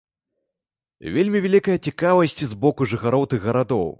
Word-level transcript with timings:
Вельмі 1.17 1.41
вялікая 1.45 1.77
цікавасць 1.91 2.41
з 2.51 2.59
боку 2.63 2.91
жыхароў 2.95 3.23
тых 3.35 3.41
гарадоў. 3.51 3.87